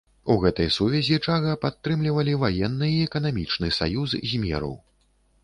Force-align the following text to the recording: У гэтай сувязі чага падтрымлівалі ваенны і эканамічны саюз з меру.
У 0.35 0.35
гэтай 0.43 0.69
сувязі 0.77 1.19
чага 1.27 1.51
падтрымлівалі 1.65 2.33
ваенны 2.45 2.89
і 2.95 2.97
эканамічны 3.09 3.71
саюз 3.79 4.19
з 4.33 4.43
меру. 4.49 4.73